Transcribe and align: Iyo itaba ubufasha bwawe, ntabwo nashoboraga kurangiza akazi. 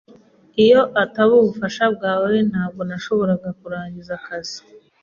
Iyo 0.63 0.81
itaba 1.03 1.33
ubufasha 1.41 1.83
bwawe, 1.95 2.33
ntabwo 2.49 2.81
nashoboraga 2.89 3.49
kurangiza 3.59 4.11
akazi. 4.19 4.59